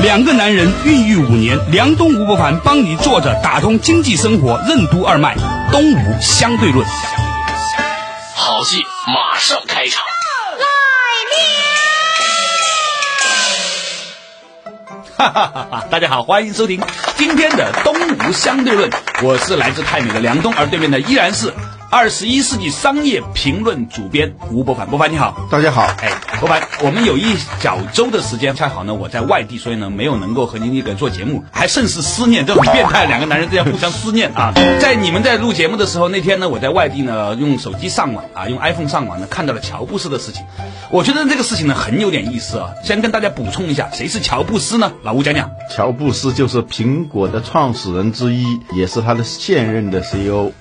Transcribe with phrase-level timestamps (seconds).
[0.00, 5.36] 两个男人孕育五年，梁东吴伯凡帮你坐着打通经济生活任督二脉，
[5.70, 6.86] 东吴相对论。
[8.34, 10.02] 好戏马上开场。
[15.18, 15.84] 哈哈哈哈！
[15.88, 16.82] 大家好，欢迎收听
[17.16, 18.90] 今天的东吴相对论，
[19.22, 21.52] 我是来自泰美的梁东，而对面的依然是
[21.92, 24.88] 二十一世纪商业评论主编吴伯凡。
[24.88, 25.82] 伯凡你好，大家好。
[25.82, 26.10] 哎，
[26.40, 34.54] 伯凡，我们有一小周的时间，恰好呢我在外地，所以呢没有能够和您一个做节目，还甚是思念，这很变态，两个男人这样互相思念啊。
[34.80, 40.42] 在你们在录节目的时候，那天呢我在外地呢用手机上网啊，用 iPhone 上网呢看到了乔布斯的事情，
[40.90, 42.70] 我觉得这个事情呢很有点意思啊。
[42.82, 44.90] 先跟大家补充一下，谁是乔布斯呢？
[45.02, 45.50] 老吴讲讲。
[45.70, 50.52] 乔布斯就是苹果的创始人之一，也是他的现任的 CEO。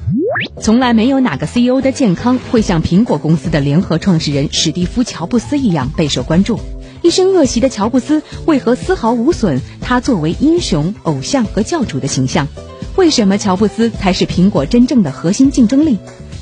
[0.59, 6.59] 从来没有哪个 CEO 的健康会像苹果公司的联合创始人史蒂夫·乔布斯一样备受关注。
[7.01, 12.47] 一身恶习的乔布斯为何丝毫无损他作为英雄、偶像和教主的形象？
[12.95, 15.97] 为什么乔布斯才是苹果真正的核心竞争力？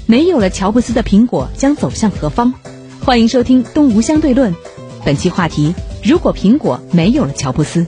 [0.05, 2.53] 没有了乔布斯的苹果将走向何方？
[3.05, 4.53] 欢迎收听《东吴相对论》，
[5.05, 7.85] 本期话题：如果苹果没有了乔布斯。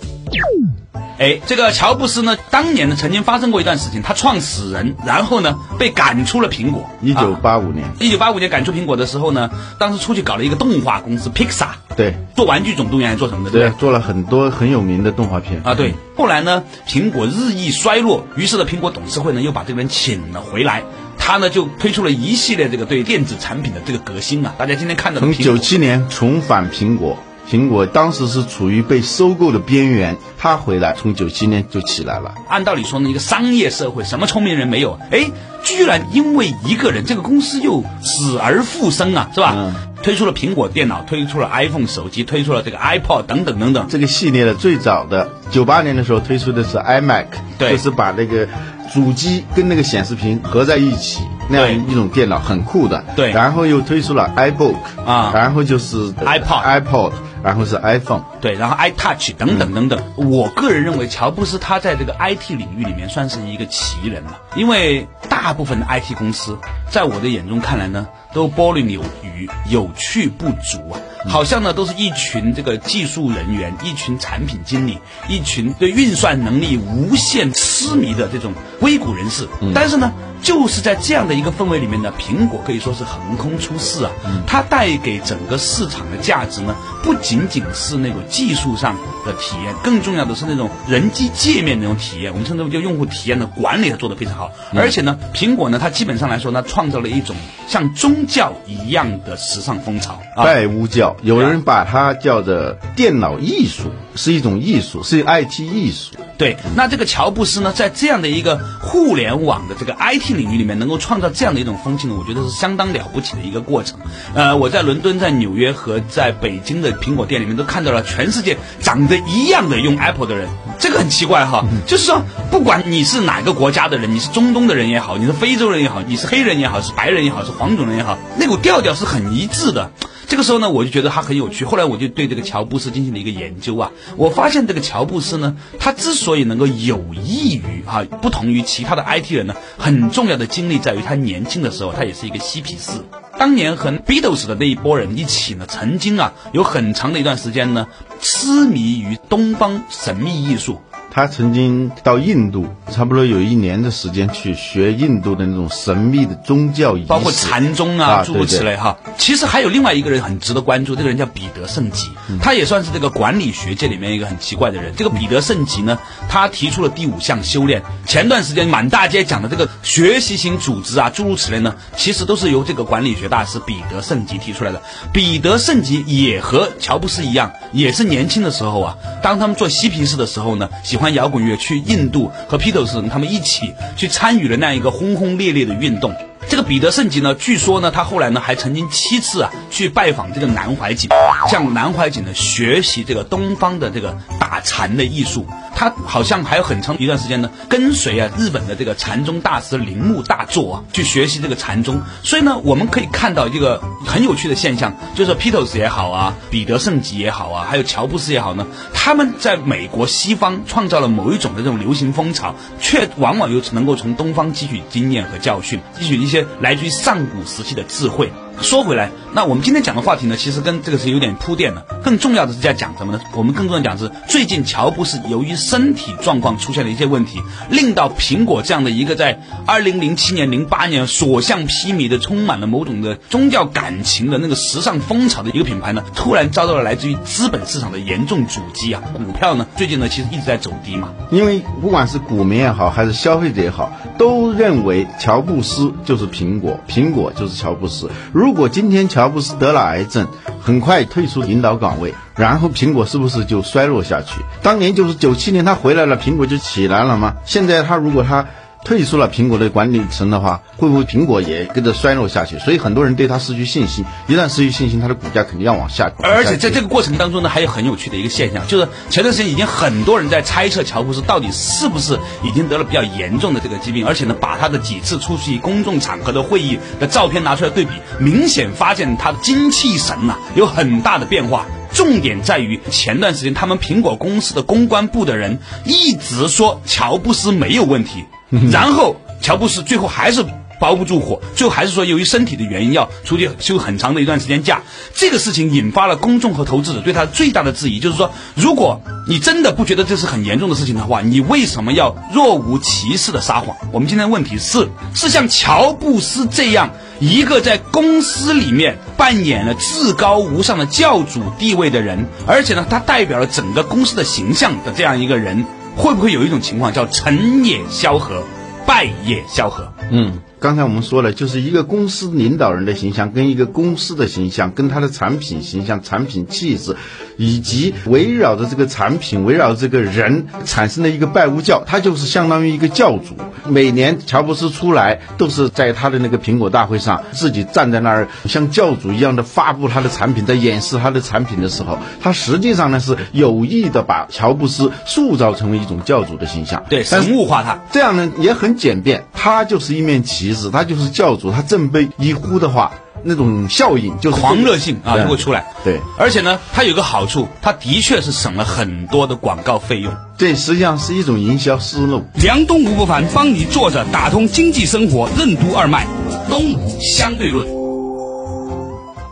[1.22, 6.90] 哎，这个乔布斯呢，当年呢曾经发生过一段事情，他创始人，然后呢被赶出了苹果。
[7.00, 13.52] 一九八五年，一九八五年赶出苹果的时候呢，当时出去搞了一个动画公司 Pixar，对，做玩具总动员还是做什么的？
[13.52, 15.76] 对，做了很多很有名的动画片啊。
[15.76, 20.82] 对，后来呢，苹果日益衰落，于是呢，苹果董事会呢又把这个人请了回来，
[21.20, 24.56] 他呢就推出了一系列这个对电子产品的这个革新啊。
[24.58, 27.20] 大家今天看到的从九七年重返苹果。
[27.50, 32.36] 苹果当时是处于被收购的边缘，他回来从九七年就起来了。
[32.48, 34.98] 按道理说呢，一个商业社会，什么聪明人没有？
[35.12, 35.30] 哎，
[35.64, 39.74] 居然因为一个人，这个公司又死而复生啊，是吧？
[40.02, 43.88] 推出了苹果电脑，推出了 iPhone 手机，推出了这个 iPod 等等等等。
[43.90, 47.26] 这个系列的最早的九八年的时候推出的是 iMac，
[47.58, 48.48] 对，就是把那个
[48.94, 53.04] 主机跟那个显示屏合在一起那样一种电脑，很酷的。
[53.16, 54.76] 对，然后又推出了 iBook
[55.06, 57.12] 啊，然后就是 iPod，iPod。
[57.44, 60.00] 然后是 iPhone，对，然后 iTouch 等等等等。
[60.16, 66.58] 我个人认为，乔布斯他在这个 IT 领域里面算是一个奇人了，因为大部分的 IT 公司，
[66.90, 71.00] 在我的眼中看来呢，都波澜有余，有趣不足啊。
[71.28, 74.98] 好像呢，都是一群这个技术人员，一群产品经理，
[75.28, 79.48] 一群对运算能力无限痴迷的这种硅谷人士。
[79.76, 84.10] 但是呢，就是在这样的一个氛围里面呢，苹果可以说是横空出世啊。
[84.48, 88.96] 它带给整个市场的价值呢，不仅仅是那种技术上
[89.26, 92.32] 的体验，更重要的是那种人机界面那种体验。
[92.32, 94.52] 我们称之为叫用户体验的管理，它做得非常好。
[94.76, 97.36] 而且呢，苹果呢，它基本上来说呢，创造了一种
[97.68, 101.16] 像宗教一样的时尚风潮，拜物教。
[101.24, 106.16] 有人把它叫做电脑艺术，是一种艺术，是 IT 艺术。
[106.38, 114.00] 对，那这个乔布斯呢，在这样的一个互联网的这个 IT 领域里面，能够创造这样的一种风气呢，我觉得是相当了不起的一个过程。
[114.34, 120.48] 呃，我在伦敦、在纽约和在北京的苹果店里面都看到了全世界长得一样的用 Apple 的人，
[120.80, 121.66] 这个很奇怪哈。
[121.88, 129.92] 就是说，不管你是哪个国家的人，你是中东的人也好，你是非洲人也好，你是黑人也好，是白人也好，是黄种人也好，那股调调是很一致的。
[130.32, 131.66] 这个时候呢，我就觉得他很有趣。
[131.66, 142.92] 后来我就对这个乔布斯进行了一个研究啊，我发现这个乔布斯呢，他之所以能够有益于啊，不同于其他的 IT 人呢，很重要的经历在于他年轻的时候，他也是一个嬉皮士。
[143.38, 147.88] 当年和 Beatles 的那一波人一起呢，曾经啊，有很长的一段时间呢，
[148.22, 150.80] 痴迷于东方神秘艺术。
[151.14, 158.98] 他曾经到印度，差不多有一年的时间去学印度的那种神秘的宗教仪式，包括禅宗啊，诸如此类哈。
[159.18, 162.10] 其实还有另外一个人很值得关注，这个人叫彼得圣吉，
[162.42, 164.94] 他也算是这个管理学界里面一个很奇怪的人。
[164.96, 166.00] 这个彼得圣吉呢，
[166.30, 167.84] 他提出了第五项修炼。
[168.06, 174.82] 前段时间满大街讲的这个学习型组织啊，诸如此类呢，其实都是由这个管理学大师彼得圣吉提出来的。
[175.12, 181.01] 彼得圣吉也和乔布斯一样，也是年轻的时候啊，当他们做嬉皮士的时候呢，喜。
[181.02, 186.16] 欢摇滚乐，去印度和披头士他们一起去参与了那样一个轰轰烈烈的运动。
[186.48, 191.10] 这个彼得圣吉呢，据说呢，他后来呢还曾经七次啊去拜访这个南怀瑾，
[191.50, 195.46] 向南怀瑾呢学习这个东方的这个打禅的艺术。
[195.82, 202.04] 他好像还有很长一段时间呢，跟随啊日本的这个禅宗大师铃木大作啊，去学习这个禅宗。
[202.22, 218.32] 所以呢，我们可以看到一个很有趣的现象，就是 Peters 也好啊，彼得圣吉也好啊，还有乔布斯也好呢，他们在美国西方创造了某一种的这种流行风潮，却往往又能够从东方汲取经验和教训，汲取一些来自于上古时期的智慧。
[218.60, 221.86] 说回来，那我们今天讲的话题呢，其实跟这个是有点铺垫的。
[222.04, 223.22] 更重要的是在讲什么呢？
[223.34, 239.02] 我们更重要讲是最近乔布斯由于身体状况出现了一些问题，令到苹果这样的一个在二零零七年、零八年所向披靡的、充满了某种的宗教感情的那个时尚风潮的一个品牌呢，突然遭到了来自于资本市场的严重阻击啊！
[239.14, 241.10] 股票呢，最近呢其实一直在走低嘛。
[241.32, 248.10] 因为不管是股民也好，还是消费者也好，都认为乔布斯就是苹果，苹果就是乔布斯。
[248.42, 250.28] 如果今天乔布斯得了癌症，
[250.60, 254.42] 很快退出领导岗位，然后苹果是不是就衰落下去？
[254.64, 257.36] 当年就是九七年他回来了，苹果就起来了吗？
[257.46, 258.48] 现在他如果他。
[258.84, 262.58] 退出了苹果的管理层的话，会不会苹果也跟着衰落下去？
[262.60, 264.04] 所以很多人对他失去信心。
[264.28, 266.12] 一旦失去信心，它的股价肯定要往下。
[266.20, 281.66] 而且在这个过程当中呢，还有很有趣的一个现象，就是前段时间已经很多人在猜测乔布斯到底是不是已经得了比较严重的这个疾病，而且呢，把他的几次出席公众场合的会议的照片拿出来对比，明显发现他的精气神呐有很大的变化。
[281.94, 288.24] 重点在于前段时间他们苹果公司的公关部的人一直说乔布斯没有问题。
[288.72, 290.46] 然后乔布斯最后还是
[290.80, 294.82] 包不住火，最后还是说由于身体的原因要出去休很长的一段时间假。
[295.14, 303.78] 这个事情引发了公众和投资者对他最大的质疑，就是说，如果你真的不觉得这是很严重的事情的话，你为什么要若无其事的撒谎？
[303.92, 315.64] 我们今天的问题是，是像乔布斯这样一个在公司里面扮演了至高无上的教主地位的人，而且呢，他代表了整个公司的形象的这样一个人。
[315.96, 318.44] 会不会有一种情况叫成也萧何，
[318.86, 319.92] 败也萧何？
[320.10, 320.40] 嗯。
[320.62, 326.96] 刚才我们说了，就是一个公司领导人的形象，跟一个公司的形象，跟他的产品形象、产品气质，
[327.36, 333.36] 以及围绕着这个产品、围绕着这个人产生的一个拜物教，他就是相当于一个教主。
[333.68, 350.51] 每年乔布斯出来，都是在他的那个苹果大会上，自己站在那儿，像教主一样的发布他的产品，在演示他的产品的时候，他实际上呢是有意的把乔布斯塑造成为一种教主的形象，对，神物化他，这样呢也很简便，他就是一面旗。
[350.72, 352.94] 他就是教主，他振臂一呼的话，
[353.24, 355.74] 那种效应就是狂热性啊就会出来。
[355.84, 360.14] 对，而且呢，它有个好处，它的确是省了很多的广告费用。
[360.38, 362.24] 这实际上是一种营销思路。
[362.36, 366.08] 梁东吴不凡帮你坐着打通经济生活任督二脉，
[366.50, 367.68] 东吴相对论。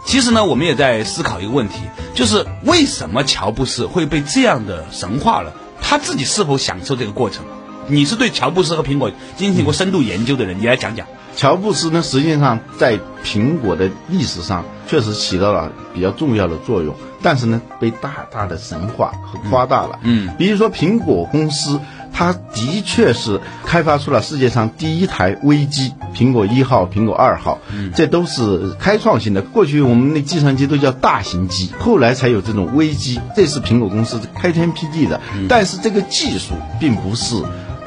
[0.05, 1.75] 其实呢，我们也在思考一个问题，
[2.15, 5.53] 就是为什么乔布斯会被这样的神化了？
[5.81, 7.45] 他自己是否享受这个过程？
[7.89, 11.07] 你是对乔布斯和苹果进行过深度研究的人，你来讲讲。
[11.35, 19.99] 乔布斯呢，实际上在苹果的历史上确实起到了比较重要的作用，但是呢，被大大的神话和夸大了。
[20.03, 21.79] 嗯，比如说苹果公司，
[22.11, 27.59] 它的确是开发出了世界上第一台微机——苹果一号、苹果二号，
[27.95, 29.41] 这都是开创性的。
[29.41, 35.21] 过去我们那计算机都叫大型机，后来才有这种微机，这是苹果公司开天辟地的。
[35.47, 37.35] 但是这个技术并不是。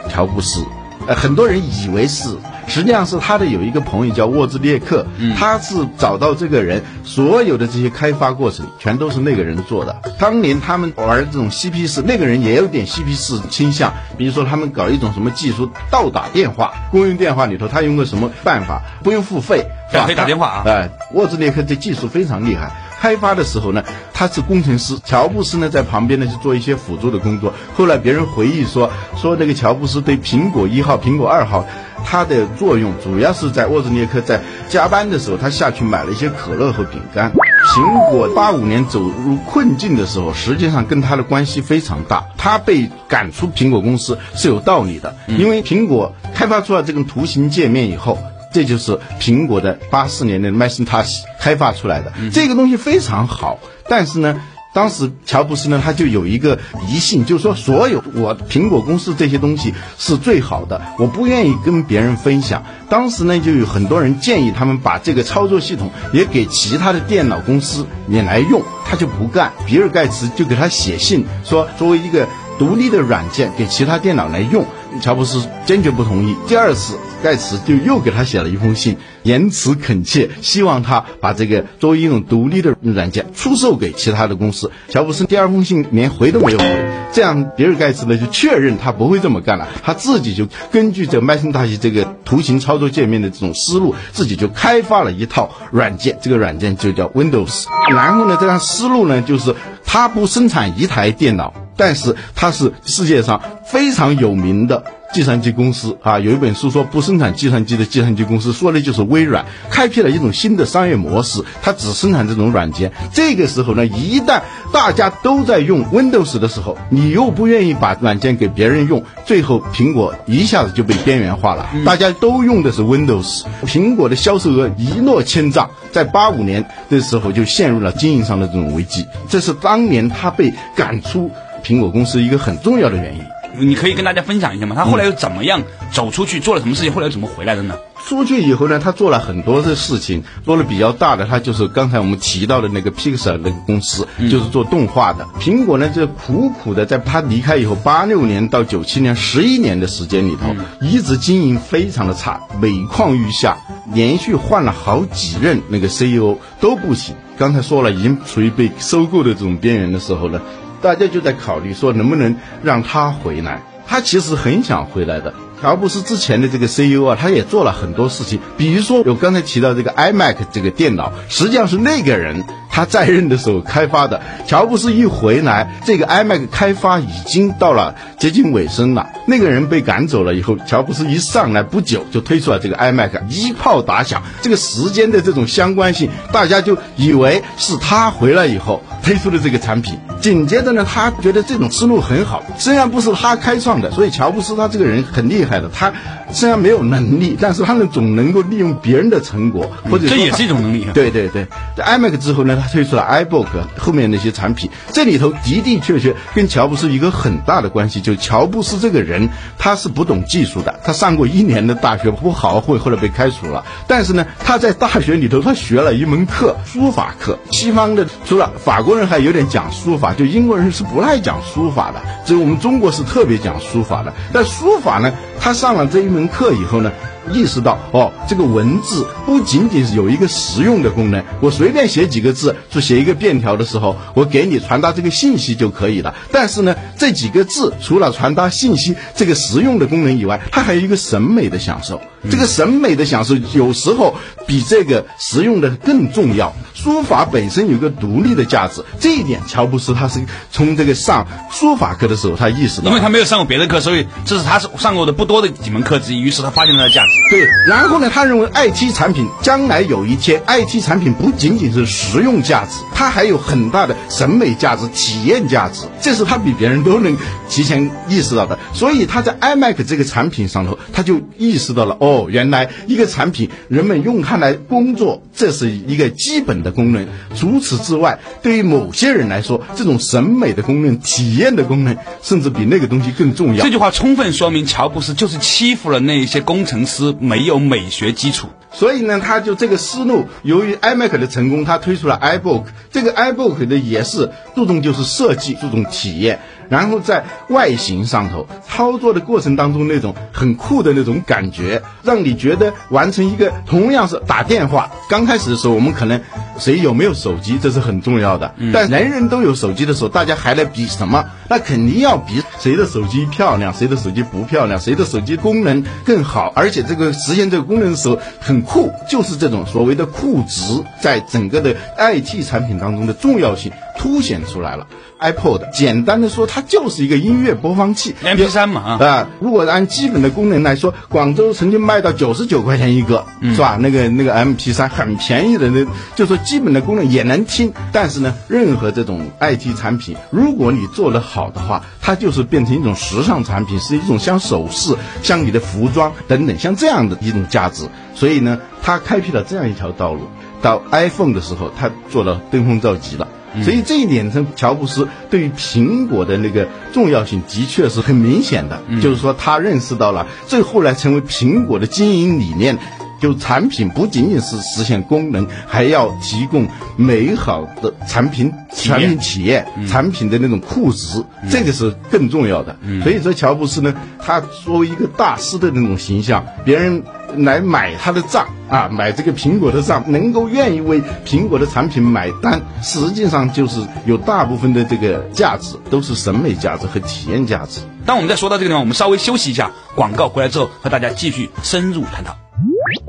[0.08, 0.64] 乔布斯，
[1.06, 5.04] 呃，很多人以为是，实际上是他的有一个朋友叫沃兹列克，
[5.36, 9.96] 他是找到这个人，所有的这些开发过程全都是那个人做的。
[10.18, 22.70] 当年他们玩这种 CP 四，那个人也有点 CP 四倾向，比如说他们搞一种什么技术，倒打电话，公用电话里头他用个什么办法，不用付费，免费打电话啊，哎，沃兹列克这技术非常厉害。
[23.02, 23.82] 开发的时候呢，
[24.14, 27.52] 他是工程师，乔布斯呢在旁边呢去做一些辅助的工作。
[27.74, 31.66] 后来别人回忆说，说那个乔布斯对苹果一号、苹果二号，
[32.04, 37.32] 它的作用主要是在沃兹涅克在加班的时候，他下去买了一些可乐和饼干。
[37.74, 42.24] 苹果八五年走入困境的时候，实际上跟他的关系非常大。
[42.38, 48.16] 他被赶出苹果公司是有道理的，因为苹果开发出了这个图形界面以后。
[48.52, 54.40] 这就是苹果的八四年的 Macintosh 开发出来的这个东西非常好，但是呢，
[54.74, 62.64] 当时乔布斯呢他就有一个疑心，就是说所有我苹果公司这些东西是最好的，我不愿意跟别人分享。
[62.88, 69.52] 当时呢就有很多人建议他们把这个操作系统也给其他的电脑公司也来用，他就不干。
[69.66, 72.28] 比尔盖茨就给他写信说，作为一个
[72.58, 74.66] 独立的软件给其他电脑来用。
[75.02, 76.34] 乔布斯坚决不同意。
[76.48, 84.70] 第二次，盖茨就又给他写了一封信，言辞恳切，希望他把这个作为一种独立的软件出售给其他的公司。
[84.88, 86.64] 乔布斯第二封信连回都没有回，
[87.12, 97.64] 这样比尔盖茨呢就确认他不会这么干了，他自己就根据这麦森大西这个图形操作界面的这种思路，自己就开发了一套软件，这个软件就叫 Windows。
[97.90, 101.54] 然后呢，这样思路呢就是他不生产一台电脑。
[101.74, 112.92] 但是它是世界上非常有名的计算机公司啊，有一本书说不生产计算机的计算机公司，说的就是微软，开辟了一种新的商业模式，它只生产这种软件。
[113.12, 114.40] 这个时候呢，一旦
[114.72, 121.68] 大家都在用 Windows 的时候，你又不愿意把软件给别人用，最后苹果一下子就被边缘化了。
[121.84, 131.30] 大家都用的是 Windows，苹果的销售额一落千丈，在八五年的时候就陷入了经营上的这种危机，这是当年他被赶出。
[131.62, 133.20] 苹果公司一个很重要的原因，
[133.58, 134.74] 你可以跟大家分享一下吗？
[134.76, 136.92] 他后来又怎么样走出去，做了什么事情？
[136.92, 137.76] 后来又怎么回来的呢？
[138.08, 145.24] 出去以后呢，他做了很多的事情，做了比较大的，他就是刚才我们提到的那个 Pixar 那个公司，就是做动画的。
[145.38, 153.56] 苹果呢，就苦苦的在他离开以后，八六年到九七年十一年的时间里头，一直经营非常的差，每况愈下，
[153.94, 157.14] 连续换了好几任那个 CEO 都不行。
[157.38, 160.40] 刚才说了，已经处于被收购的这种边缘的时候呢。
[160.82, 163.62] 大家就在考虑说，能不能让他回来？
[163.86, 165.32] 他其实很想回来的。
[165.60, 174.20] 乔布斯之前的这个 CEO 啊，他也做了很多事情，比如说我刚才提到这个 iMac 这个电脑，实际上是那个人他在任的时候开发的。
[174.46, 179.10] 乔布斯一回来，这个 iMac 开发已经到了接近尾声了。
[179.26, 184.22] 那个人被赶走了以后，乔布斯一上来不久就推出了这个 iMac，一炮打响。
[184.40, 189.98] 这个时间的这种相关性，大家就以为是他回来以后推出的这个产品。
[190.20, 195.68] 紧接着呢，他觉得这种思路很好，虽然不是他开创的，所以乔布斯他这个人很厉害的。
[195.68, 195.92] 他
[196.30, 200.86] 虽然没有能力，但是他呢总能够利用别人的成果，或者这也是一种能力。
[200.94, 209.28] 对对对，在 iMac 之后呢，他推出了 iBook，后面那些产品，这里头的的确确跟乔布斯一个很大的关系，就乔布斯这个人
[209.58, 213.64] 他是不懂技术的，他上过一年的大学不好好混，后来被开除了。
[213.88, 217.38] 但是呢，他在大学里头他学了一门课，书法课。
[217.50, 224.12] 西方的除了法国人还有点讲书法，就英国人是不爱讲书法的，只有我们中国是特别讲书法的。
[224.32, 225.12] 但书法呢？
[225.40, 226.92] 他上了这一门课以后呢，
[227.30, 236.14] 意识到哦，这个文字不仅仅是有一个实用的功能，我随便写几个字，就写一个便条的时候，我给你传达这个信息就可以了。
[236.30, 242.00] 但是呢，这几个字除了传达信息这个实用的功能以外，它还有一个审美的享受。
[242.30, 244.14] 这个审美的享受有时候
[244.46, 246.54] 比这个实用的更重要。
[246.74, 256.20] 书法本身有个独立的价值，这一点乔布斯他是从这个上书法课的时候他意识到，因为他没有上过别的课，所以这是他是上过的不多的几门课之一。
[256.20, 257.10] 于是他发现了价值。
[257.30, 267.16] 对，然后呢，他认为 IT 产品将来有一天，IT 产品不仅仅是实用价值，它还有很大的审美价值、体验价值，这是他比别人都能
[267.48, 268.58] 提前意识到的。
[268.72, 276.72] 所以他在 iMac 这个产品上头，他就意识到了哦，哦原来一个产品人们用它来工作，这是一个基本的。
[276.72, 277.06] 功能。
[277.34, 283.62] 除此之外，对于某些人来说，这种审美的功能、体验的功能，甚至比那个东西更重要。
[283.62, 288.48] 这句话充分说明，乔布斯就是欺负了那些工程师没有美学基础。
[288.72, 292.64] 所以呢，他就这个思路，由于 iMac 的成功，他推出了 iBook。
[292.90, 296.40] 这个 iBook 的也是注重就是设计，注重体验。
[296.72, 304.90] 然后在外形上头操作的过程当中，那种很酷的那种感觉，让你觉得完成一个同样是打电话。
[305.10, 306.18] 刚开始的时候，我们可能
[306.58, 308.54] 谁有没有手机，这是很重要的。
[308.72, 311.26] 但人人都有手机的时候，大家还来比什么？
[311.50, 316.50] 那肯定要比谁的手机漂亮，谁的手机不漂亮，谁的手机功能更好。
[316.56, 323.70] 而且这个实现这个功能的时候很酷，就是这种所谓的酷值，在整个的 IT 产品当中的重要性
[324.02, 324.88] 凸显出来了。
[325.20, 329.28] iPod 简单的说，它就是一个音乐播放器，MP 三嘛啊。
[329.38, 333.78] 如果按基本的功能来说，广州曾经卖到九十九块钱一个，是吧？
[333.80, 337.72] 那个那个 MP3 很便宜的，那就说基本的功能也能听。
[337.92, 347.84] 但是呢，任何这种 IT 产品，如果你做得好的话，它就是变成一种时尚产品，是一种像首饰、像你的服装等等，像这样的一种价值。
[348.16, 350.22] 所以呢，它开辟了这样一条道路。
[350.60, 353.28] 到 iPhone 的时候，它做了登峰造极了。
[353.62, 358.80] 所以这一点上，乔布斯对于苹果的那个重要性的确是很明显的。
[359.02, 362.78] 就是说，他认识到了，最后来成为苹果的经营理念，
[363.20, 366.66] 就产品不仅仅是实现功能，还要提供
[366.96, 372.76] 美好的产品产品体验、产品的那种酷值，这个是更重要的。
[373.02, 377.02] 所以说，乔布斯呢，他作为一个大师的那种形象，别人。
[377.36, 387.80] 来买他的账啊，买这个苹果的账，能够愿意为苹果的产品买单，实际上就是有大部分的这个价值都是审美价值和体验价值。
[388.04, 392.36] 当我们在说到这个地方，我们稍微休息一下，广告回来之后和大家继续深入探讨。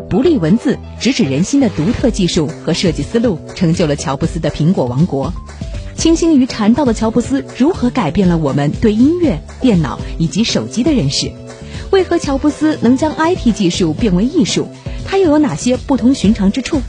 [0.09, 5.33] 不立文字，直指人心的独特技术和设计思路，成就了乔布斯的苹果王国。
[5.95, 11.31] 倾心于禅道的乔布斯，如何改变了我们对音乐、电脑以及手机的认识？
[11.93, 14.67] 为何乔布斯能将 IT 技术变为艺术？
[15.05, 16.81] 他又有哪些不同寻常之处？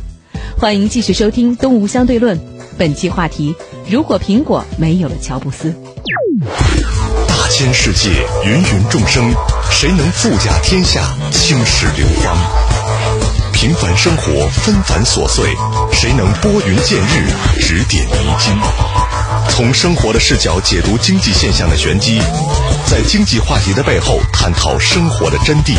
[0.56, 2.38] 欢迎继续收听《东吴相对论》，
[2.78, 3.54] 本期话题：
[3.86, 5.74] 如果苹果没有了乔布斯，
[7.28, 8.08] 大千世界，
[8.46, 9.30] 芸芸众生，
[9.70, 12.34] 谁能富甲天下，青史流芳？
[13.64, 15.48] 平凡生活，纷繁琐碎，
[15.90, 18.54] 谁能拨云见日，指点迷津？
[19.48, 22.20] 从生活的视角解读经济现象的玄机，
[22.84, 25.78] 在经济话题的背后探讨生活的真谛。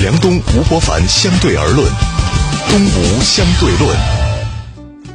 [0.00, 1.90] 梁冬、吴伯凡相对而论，
[2.70, 3.98] 东吴相对论。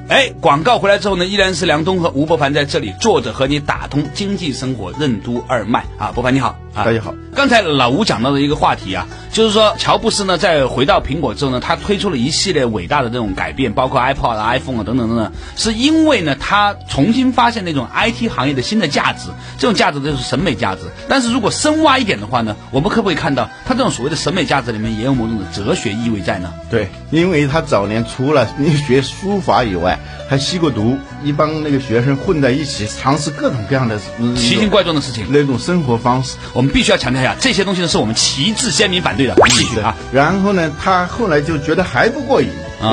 [0.10, 6.60] 哎，广告回来之后呢，依然是梁冬和吴伯凡在这里坐着和你打通经济生活任督二脉啊，伯凡你好。
[6.74, 20.82] 大家好，刚才老吴讲到的一个话题啊，就是说乔布斯呢在回到苹果之后呢，他推出了一系列伟大的这种改变，包括 iPod、iPhone 啊等等等等，是因为呢他重新发现那种 IT 行业的新的价值，这种价值就是审美价值。
[21.10, 26.54] 但是如果深挖一点的话呢，我们可不可以看到他这种所谓的审美价值里面也有某种的哲学意味在呢？
[26.70, 28.48] 对，因为他早年除了
[28.86, 30.00] 学书法以外，
[30.30, 34.00] 还吸过毒，一帮那个学生混在一起，尝试各种各样的
[34.36, 36.38] 奇形怪状的事情，那种生活方式。
[36.60, 39.34] 我们必须要强调一下，这些东西呢是我们旗帜鲜明反对的。
[39.48, 42.50] 继续啊，然后呢，他后来就觉得还不过瘾，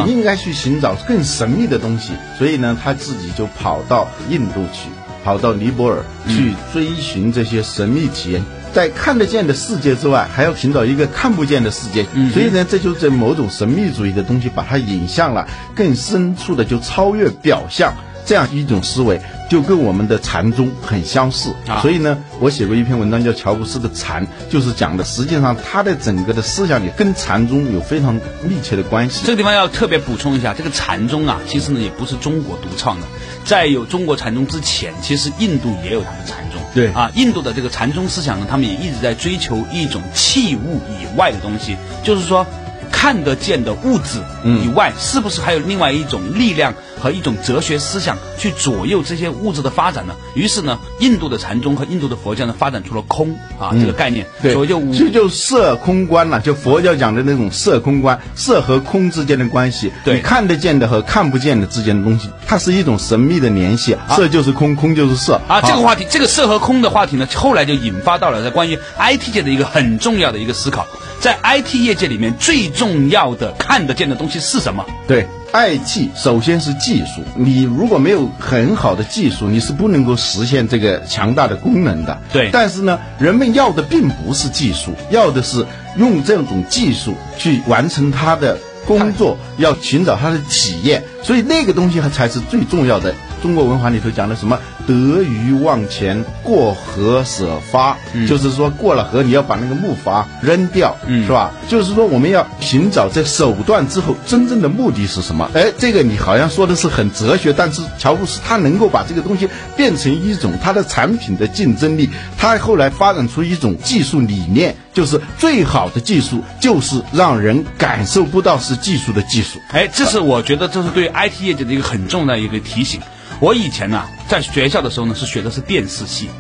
[0.07, 4.89] 应该去寻找更神秘的东西，所以呢，他自己就跑到印度去，
[5.25, 12.07] 跑到尼泊尔去追寻这些神秘体验，在看得见的世界之外，还要寻找一个看不见的世界。
[12.33, 15.45] 所以呢，这就是某种神秘主义的东西，把它引向了
[15.75, 17.93] 更深处的，就超越表象
[18.27, 19.21] 这样一种思维。
[19.49, 29.21] 就跟我们的禅宗很相似，啊所以呢，我写过一篇文章叫《乔布斯的禅》，就是讲的，实际上他的整个的思想里跟禅宗有非常密切的关系。
[29.25, 33.07] 这个地方要特别补充一下，这个禅宗啊，其实呢也不是中国独创的，
[33.45, 36.61] 在有中国禅宗之前，其实印度也有他的禅宗。
[36.75, 42.45] 对啊，印度的这个禅宗思想呢，他们也一直在追求一种器物以外的东西，就是说。
[42.89, 50.15] 看得见的物质以外，是不是还有另外一种力量和一种哲学思想去左右这些物质的发展呢？
[50.35, 54.27] 于是呢，印度的禅宗和印度的佛教呢，发展出了空啊这个概念。
[54.43, 59.93] 对，所以就就就色空观了，就佛教讲的那种色空观，色和空之间的关系。
[60.05, 63.97] 你，看得见的和看不见的之间的东西，它是一种神秘的联系。
[64.11, 65.41] 色就是空，空就是色。
[65.49, 70.87] 啊，这个话题，这个色和空的话题呢，后来就引发到了在关于 IT 界的一个很重要的一个思考。
[71.19, 74.85] 在 IT 业界里面，最重要的看得见的东西是什么？
[75.09, 75.27] 对
[75.57, 77.23] ，IT 首先是技术。
[77.35, 82.21] 你如果没有很好的技术，你是不能够实现这个强大的功能的。
[82.33, 82.51] 对。
[82.53, 85.67] 但是呢，人们要的并不是技术，要的是
[85.97, 91.03] 用这种技术去完成它的工作，要寻找他的体验。
[91.23, 93.15] 所以那个东西才是最重要的。
[93.43, 97.97] 中国文化里头讲的什么“得鱼忘前，过河舍发”，
[98.27, 101.53] 就是说过了河，你要把那个木筏扔掉，是吧？
[101.69, 105.51] 就是说我们要寻找这手段之后，真正的目的是什么？
[105.55, 119.61] 哎，这个你好像说的是很哲学，但是乔布斯他能够把这个东西变成一种他的产品的竞争力，他后来发展出一种技术理念，就是最好的技术就是让人感受不到是技术的技术。
[119.69, 122.99] 哎，这是我觉得这是对 IT 业界的一个很重要的一个提醒。
[123.39, 126.31] 我以前呢，在学校的时候呢，是学的是电视系，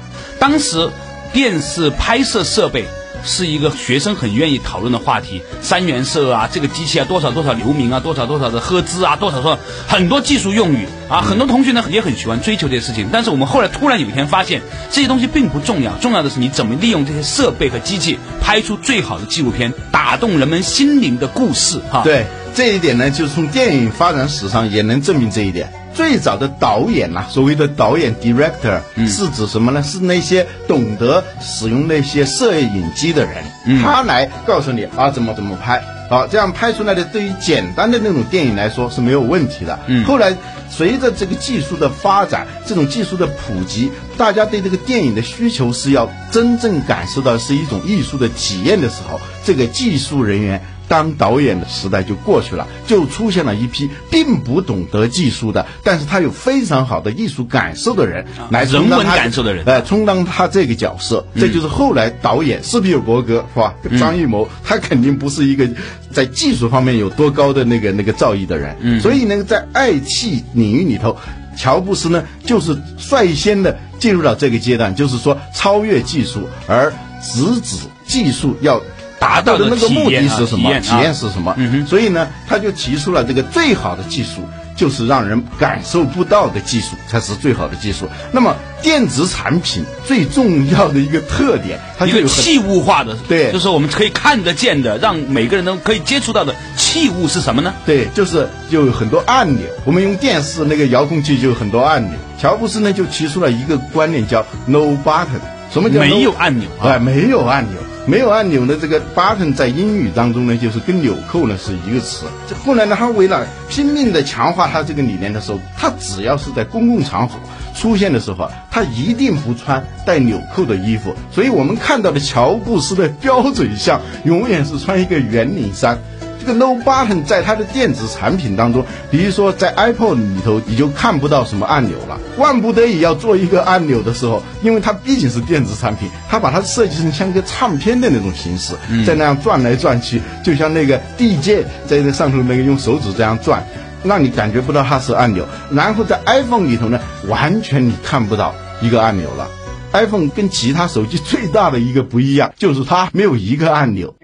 [0.40, 0.88] 当时
[1.34, 2.86] 电视拍摄设备
[3.24, 13.08] 是一个学生很愿意讨论的话题，三原色啊，这个机器啊，多少多少流明啊，多少多少的赫兹啊，多少多少很多技术用语啊，很多同学呢也很喜欢追求这些事情。
[13.12, 21.80] 但是我们后来突然有一天发现，这些东西并不重要，重要的是你怎么利用这些设备和机器拍出最好的纪录片，打动人们心灵的故事。
[21.90, 25.72] 哈，对这一点呢，就从电影发展史上也能证明这一点。
[25.96, 28.78] 最早的导演呐，所谓的导演 director
[29.08, 29.82] 是指什么呢？
[29.82, 39.78] 是那些懂得使用那些摄影机的人，他来告诉你啊怎么怎么拍，好这样拍出来的对于简单的那种电影来说是没有问题的。
[40.04, 40.36] 后来
[40.68, 61.26] 随着这个技术的发展，这种技术的普及，大家对这个电影的需求是要真正感受到是一种艺术的体验的时候，这个技术人员当导演的时代就过去了，就出现了一批并不懂得技术的，但是他有非常好的艺术感受的人来人文感受的人哎，充当他这个角色。
[61.34, 63.74] 这就是后来导演斯皮尔伯格是吧？
[63.98, 65.68] 张艺谋他肯定不是一个
[66.12, 71.16] 在技术方面有多高的那个那个造诣的人，所以呢，在爱器领域里头。
[71.58, 78.78] 乔布斯呢，就是率先的进入到这个阶段，就是说超越技术，而直指技术要
[79.18, 80.72] 达到的那个目的是什么？
[80.80, 81.54] 体体验是什么？
[81.56, 84.48] 嗯哼所以呢，他就提出了这个最好的技术。
[84.76, 88.06] 就是让人感受不到的技术才是最好的技术。
[88.30, 97.72] 那么电子产品最重要的一个特点，它一就有很个器物化的，对就是我们可以看得见的，让每个人都可以接触到的器物是什么呢？
[97.86, 99.66] 对，就是就有很多按钮。
[99.86, 102.12] 我们用电视那个遥控器就有很多按钮。
[102.38, 105.40] 乔布斯呢就提出了一个观念叫 no button。
[105.72, 107.80] 什么叫没有按钮啊哎，没有按钮。
[108.06, 112.26] 没有按钮的这个 button 在英语当中呢，就是跟纽扣呢是一个词。
[112.48, 117.36] 这后来呢，他为了拼命的强化他这个理念的时候，他只要是在公共场合
[117.74, 121.12] 出现的时候，他一定不穿带纽扣的衣服。
[121.32, 125.98] 所以我们看到的乔布斯的标准像，永远是穿一个圆领衫。
[126.46, 132.16] 这个 no button 在它的电子产品当中，比如说在 iPod 里头，你就看不到什么按钮了。
[132.38, 143.66] 万不得已要做一个按钮的时候，因为它毕竟是电子产品，它把它设计成像个唱片的那种形式，在那样转来转去，就像那个 DJ 在那上头那个用手指这样转。
[144.04, 149.48] 让你感觉不到它是按钮，然后在 iPhone 里头呢，完全你看不到一个按钮了。
[149.92, 154.14] iPhone 跟其他手机最大的一个不一样，就是它没有一个按钮。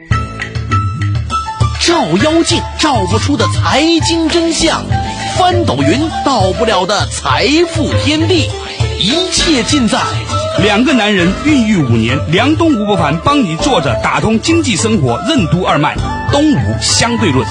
[1.85, 4.85] 照妖镜照不出的财经真相，
[5.37, 8.49] 翻斗云到不了的财富天地，
[9.01, 9.99] 一切尽在
[10.61, 15.97] 两个男人孕育五年，梁东吴不凡帮你做着打通经济生活任督二脉，
[16.31, 17.45] 东吴相对论。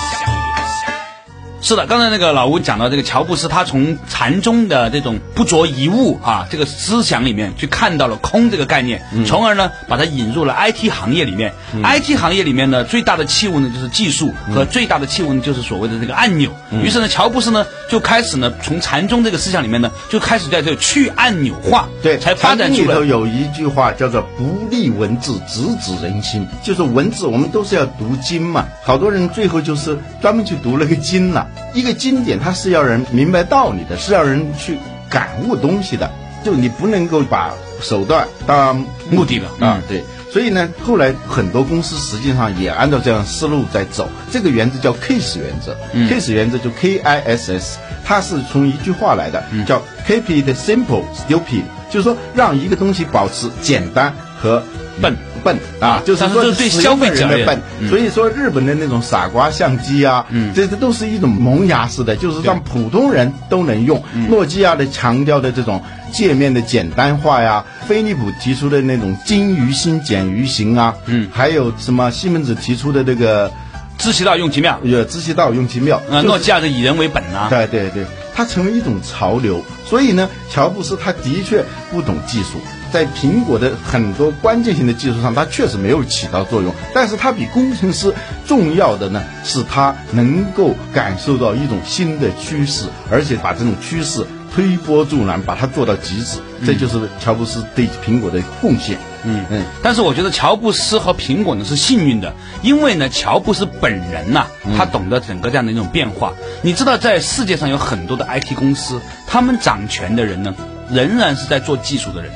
[1.62, 11.54] 是的，刚才那个老吴讲到这个乔布斯，他从禅宗的这种不着一物啊这个思想里面去看到了空这个概念，从而呢把它引入了 IT 行业里面。
[11.84, 16.52] IT 行业里面呢最大的器物呢就是技术和最大的器物呢就是所谓的这个按钮。
[16.84, 23.06] 于是呢，乔布斯呢就开始呢从禅宗这个思想里面呢就开始在这去按钮化，对，才发展出里头。
[23.06, 31.48] 有一句话叫做“不立文字，直指人心”，就是文字我们都是要读经嘛，好多人最后就是专门去读了个经了。
[31.74, 34.78] 一个经典它是要人明白道理的，是要人去
[35.10, 36.10] 感悟东西的，
[36.44, 39.50] 就你不能够把手段当目的了。
[39.60, 40.04] 嗯，啊对。
[40.32, 44.08] 所以呢，后来很多公司实际上也按照这样思路在走。
[44.32, 45.76] 这个原则叫 KISS 原则、
[46.10, 54.64] s 原则就 K I S S，它是从一句话来的，叫 Keep it simple, stupid，就是说让一个东西保持简单和
[55.02, 57.62] 笨笨啊，就是说对消费者的笨。
[57.80, 57.90] 嗯。
[57.90, 60.54] 所以说日本的那种傻瓜相机啊，嗯。
[60.54, 64.02] 这这都是一种萌芽式的，就是让普通人都能用。
[64.14, 64.30] 嗯。
[64.30, 71.28] 诺基亚的强调的这种界面的简单化呀，飞利浦提出的那种精于心简于行啊，嗯。
[71.34, 73.52] 还有什么西门子提出的这个
[73.98, 79.64] 知其道用其妙，呃知其道用其妙，啊，就是诺基亚的以人为本呐、对对对，它成为一种潮流。
[79.86, 86.74] 所以呢，乔布斯他的确不懂技术，在苹果的很多关键性的技术上，他确实没有起到作用。
[86.94, 88.14] 但是他比工程师
[88.48, 96.40] 重要的呢，是他能够感受到一种新的趋势，而且把这种趋势推波助澜，把它做到极致。
[96.66, 98.98] 这就是乔布斯对苹果的贡献。
[99.24, 106.34] 嗯嗯，但是我觉得乔布斯和苹果呢是幸运的，因为呢，乔布斯本人呐、他懂得整个这样的一种变化。
[106.62, 110.56] 你知道，在世界上有很多的 IT 公司，他们掌权的人呢，
[110.90, 112.32] 仍然是在做技术的人。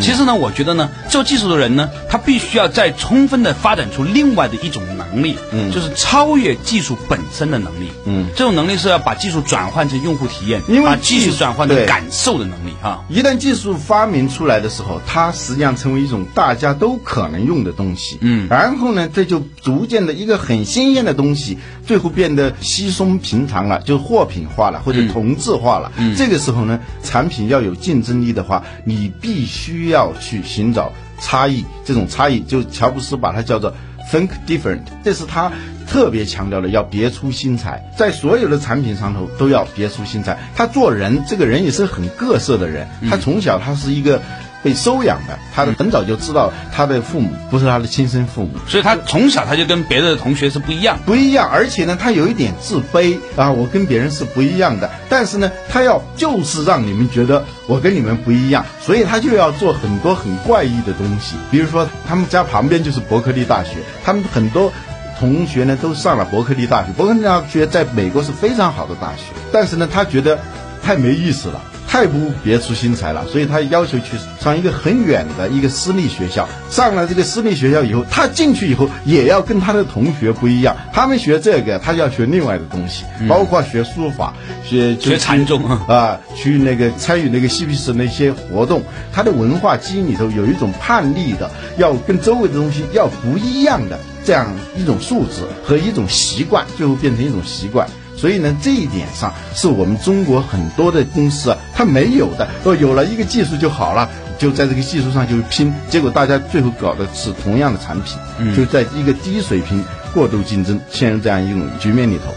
[0.00, 7.88] 其实呢，我觉得呢，做技术的人呢，他必须要再充分的发展出另外的一种能力，嗯就是超越技术本身的能力。
[8.04, 13.00] 嗯这种能力是要把技术转换成用户体验，因为把技术技术转换成感受的能力啊。
[13.08, 18.18] 一旦技术发明出来的时候，它实际上成为一种大家都可能用的东西。
[18.20, 25.92] 嗯然后呢，这就逐渐的一个很新鲜的东西，最后变得稀松平常了，就货品化了或者同质化了。
[25.98, 31.64] 嗯这个时候呢，产品要有竞争力的话，你必须需要去寻找差异。
[31.82, 33.74] 这种差异，就乔布斯把它叫做
[34.10, 35.50] think different，这是他
[35.88, 40.38] 特别强调的，要别出心裁，在所有的产品上头都要别出心裁。
[40.54, 44.20] 他做人，这个人也是很各色的人，他从小他是一个。
[44.62, 50.98] 被收养的，他的很早就知道他的父母不是他的亲生父母，所以他从小他就跟别的同学是不一样。
[51.04, 54.90] 不一样，而且呢，他有一点自卑啊，我跟别人是不一样的。
[55.08, 61.36] 但是呢，他要就是让你们觉得我跟你们不一样，所以他就要做很多很怪异的东西。
[61.50, 64.72] 比如说，他们家旁边就是伯克利大学，他们很多
[65.18, 70.38] 同学呢都上了伯克利大学，伯克利大学在美国是非常好的大学，但是呢，他觉得
[70.82, 71.60] 太没意思了。
[71.86, 76.48] 太不别出心裁了，所以他要求去上一个很远的一个私立学校。
[76.70, 80.74] 上了这个私立学校以后，他进去以后也要跟他的同学不一样。
[80.90, 84.32] 他们学这个，他要学另外的东西，包括学书法、
[84.64, 88.82] 学学禅宗啊，去那个参与那个嬉皮士那些活动。
[89.12, 97.86] 他的文化基因里头有一种叛逆的，要跟周围的东西要不一样的这样一种素质和一种习惯，最后变成一种习惯。
[98.22, 102.48] 所以呢，这一点上是我们中国很多的公司啊，它没有的。
[102.62, 104.08] 哦，有了一个技术就好了，
[104.38, 108.16] 就在这个技术上就拼，结果大家最后搞的是同样的产品，
[108.54, 112.32] 就在一个低水平过度竞争，陷入这样一种局面里头。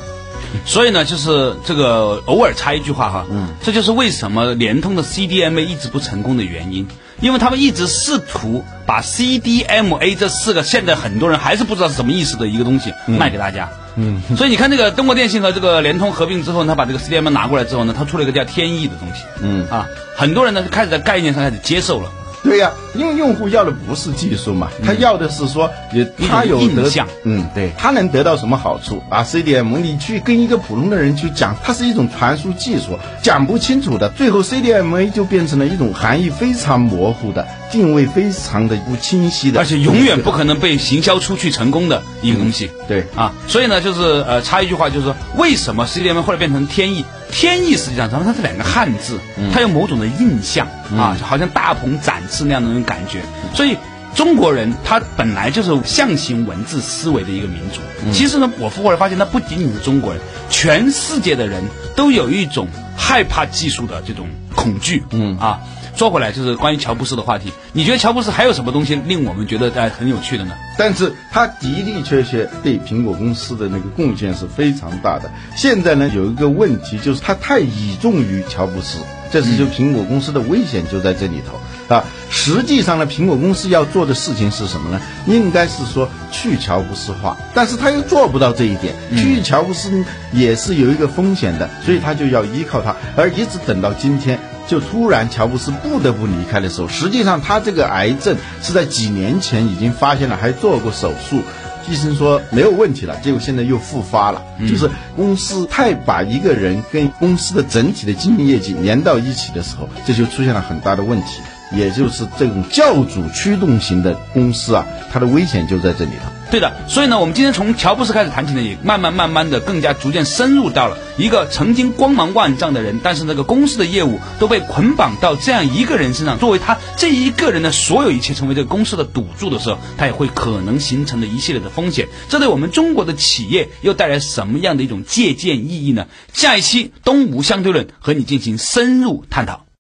[0.66, 6.88] 所以呢，就是这个偶尔插一句话哈，嗯，这就是为什么联通的 CDMA 一直不成功的原因，
[7.22, 13.70] 因为他们一直试图把 CDMA 这四个现在很多人还是不知道是什么意思的一个东西卖给大家。
[13.96, 19.24] 嗯，所以你看，这个中国电信和这个联通合并之后，他把这个 CDM 拿过来之后呢，他出了一个叫天翼的东西。
[19.42, 22.12] 嗯啊，很多人呢开始在概念上开始接受了。
[22.46, 27.08] 对呀，因为用户要的不是技术嘛，他要的是说，也他有印象。
[27.24, 42.70] 嗯，对，他能得到什么好处啊？CDM，你去跟一个普通的人去讲，它是一种传输技术，讲不清楚的，最后 CDMA 就变成了一种含义非常模糊的、定位非常的不清晰的，而且永远不可能被行销出去成功的一个东西。
[42.88, 47.04] 对啊，所以呢，就是呃，插一句话，就是说，为什么 CDM 后来变成天翼？
[47.38, 49.20] 天意实际上，它是两个汉字，
[49.54, 50.66] 它有某种的印象
[50.98, 53.24] 啊，就好像大鹏展翅那样的那种感觉。
[53.54, 53.76] 所以
[54.16, 57.82] 中国人他本来就是象形文字思维的一个民族。
[58.14, 61.62] 其实呢，我后来发现，他不仅仅是中国人，全世界的人
[61.94, 65.04] 都有一种害怕技术的这种恐惧。
[65.12, 65.60] 嗯啊。
[65.96, 67.54] 说回来，就是关于乔布斯的话题。
[67.72, 70.54] 你觉得乔布斯还有什么东西令我们觉得哎很有趣的呢？
[70.78, 75.32] 但是他的的确确对苹果公司的那个贡献是非常大的。
[75.56, 79.00] 现在呢，有一个问题就是他太倚重于乔布斯，
[79.32, 82.04] 这是就苹果公司的危险就在这里头啊。
[82.30, 85.00] 实际上呢，苹果公司要做的事情是什么呢？
[85.28, 88.94] 应该是说去乔布斯化，但是他又做不到这一点。
[89.16, 90.04] 去乔布斯
[90.34, 94.38] 也是有一个风险的，所以他就要依靠他，而一直等到今天。
[94.68, 101.42] 就突然乔布斯不得不离开的时候，实际上他这个癌症是在几年前已经发现了，还做过手术，
[101.88, 104.42] 医生说没有问题了，结果现在又复发了。
[104.68, 111.42] 就是公司太把一个人跟公司的整体的经营业绩连到一起的时候，这就出现了很大的问题。
[111.72, 116.32] 也就是这种教主驱动型的公司啊，它的危险就在这里了。
[116.56, 132.08] 对的，所以呢，我们今天从乔布斯开始谈起呢，也慢慢慢慢的更加逐渐深入到了一个曾经光芒万丈的人，但是那个公司的业务都被捆绑到这样一个人身上，作为他这一个人的所有一切成为这个公司的赌注的时候，他也会可能形成的一系列的风险。
[132.30, 136.08] 这对我们中国的企业又带来什么样的一种借鉴意义呢？
[136.32, 139.65] 下一期东吴相对论和你进行深入探讨。